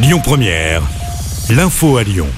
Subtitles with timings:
[0.00, 0.82] Lyon Première,
[1.50, 2.28] l'info à Lyon.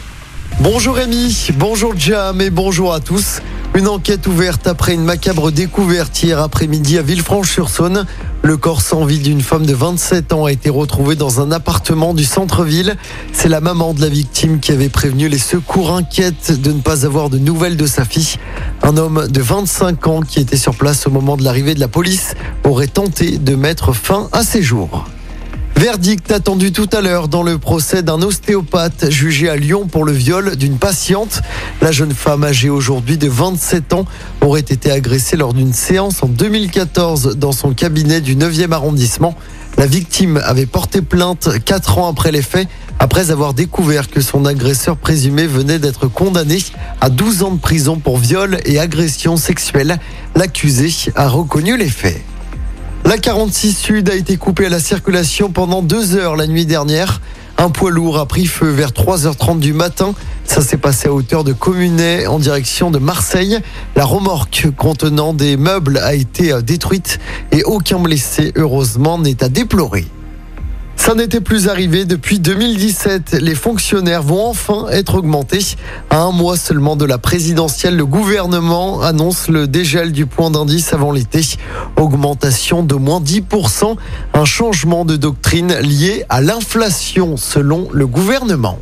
[0.60, 3.42] Bonjour Rémi, bonjour Jam et bonjour à tous.
[3.74, 8.06] Une enquête ouverte après une macabre découverte hier après-midi à Villefranche-sur-Saône.
[8.42, 12.14] Le corps sans vie d'une femme de 27 ans a été retrouvé dans un appartement
[12.14, 12.96] du centre-ville.
[13.34, 17.04] C'est la maman de la victime qui avait prévenu les secours inquiètes de ne pas
[17.04, 18.36] avoir de nouvelles de sa fille.
[18.82, 21.88] Un homme de 25 ans qui était sur place au moment de l'arrivée de la
[21.88, 22.34] police
[22.64, 25.04] aurait tenté de mettre fin à ses jours.
[25.80, 30.12] Verdict attendu tout à l'heure dans le procès d'un ostéopathe jugé à Lyon pour le
[30.12, 31.40] viol d'une patiente.
[31.80, 34.04] La jeune femme âgée aujourd'hui de 27 ans
[34.42, 39.34] aurait été agressée lors d'une séance en 2014 dans son cabinet du 9e arrondissement.
[39.78, 42.68] La victime avait porté plainte 4 ans après les faits,
[42.98, 46.58] après avoir découvert que son agresseur présumé venait d'être condamné
[47.00, 49.98] à 12 ans de prison pour viol et agression sexuelle.
[50.36, 52.20] L'accusé a reconnu les faits.
[53.10, 57.20] La 46 Sud a été coupée à la circulation pendant deux heures la nuit dernière.
[57.58, 60.14] Un poids lourd a pris feu vers 3h30 du matin.
[60.44, 63.58] Ça s'est passé à hauteur de Communet en direction de Marseille.
[63.96, 67.18] La remorque contenant des meubles a été détruite
[67.50, 70.06] et aucun blessé, heureusement, n'est à déplorer.
[71.10, 73.38] Ça n'était plus arrivé depuis 2017.
[73.40, 75.74] Les fonctionnaires vont enfin être augmentés.
[76.08, 80.92] À un mois seulement de la présidentielle, le gouvernement annonce le dégel du point d'indice
[80.92, 81.40] avant l'été.
[81.96, 83.96] Augmentation de moins 10%,
[84.34, 88.78] un changement de doctrine lié à l'inflation selon le gouvernement.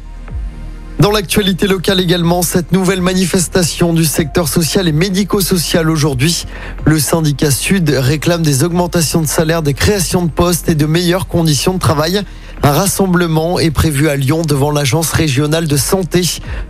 [1.00, 6.44] Dans l'actualité locale également, cette nouvelle manifestation du secteur social et médico-social aujourd'hui.
[6.86, 11.28] Le syndicat Sud réclame des augmentations de salaire, des créations de postes et de meilleures
[11.28, 12.22] conditions de travail.
[12.64, 16.22] Un rassemblement est prévu à Lyon devant l'agence régionale de santé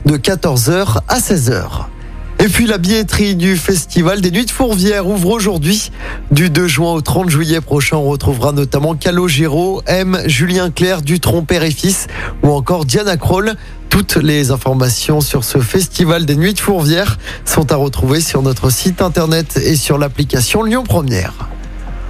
[0.04, 1.86] de 14h à 16h.
[2.40, 5.90] Et puis la billetterie du festival des Nuits de Fourvière ouvre aujourd'hui.
[6.30, 11.42] Du 2 juin au 30 juillet prochain, on retrouvera notamment Calogero, M, Julien Clerc, Dutron
[11.42, 12.06] Père et Fils
[12.44, 13.54] ou encore Diana Kroll.
[13.88, 18.70] Toutes les informations sur ce festival des Nuits de Fourvière sont à retrouver sur notre
[18.70, 21.47] site internet et sur l'application Lyon Première.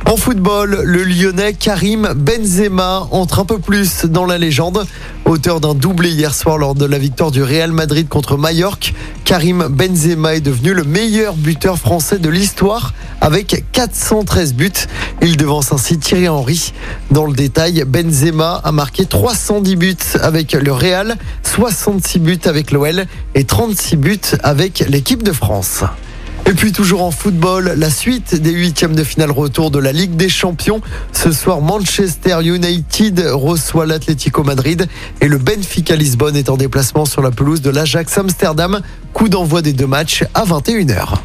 [0.09, 4.87] En football, le Lyonnais Karim Benzema entre un peu plus dans la légende.
[5.27, 8.93] Auteur d'un doublé hier soir lors de la victoire du Real Madrid contre Mallorca,
[9.27, 14.73] Karim Benzema est devenu le meilleur buteur français de l'histoire avec 413 buts.
[15.21, 16.73] Il devance ainsi Thierry Henry.
[17.11, 23.05] Dans le détail, Benzema a marqué 310 buts avec le Real, 66 buts avec l'OL
[23.35, 25.85] et 36 buts avec l'équipe de France.
[26.49, 30.17] Et puis toujours en football, la suite des huitièmes de finale retour de la Ligue
[30.17, 30.81] des Champions.
[31.13, 34.89] Ce soir, Manchester United reçoit l'Atlético Madrid
[35.21, 38.81] et le Benfica Lisbonne est en déplacement sur la pelouse de l'Ajax Amsterdam.
[39.13, 41.17] Coup d'envoi des deux matchs à 21h.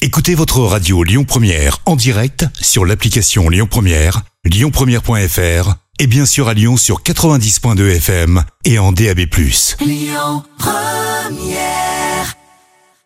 [0.00, 6.48] Écoutez votre radio Lyon Première en direct sur l'application Lyon Première, lyonpremière.fr et bien sûr
[6.48, 9.20] à Lyon sur 90.2 FM et en DAB+.
[9.84, 11.89] Lyon Première